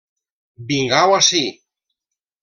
[0.69, 1.43] Vingau ací.